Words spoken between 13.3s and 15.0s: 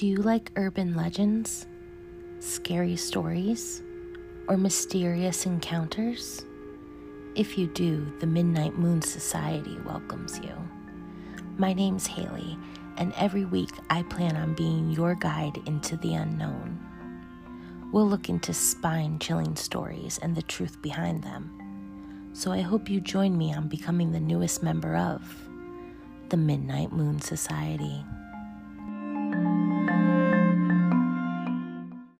week I plan on being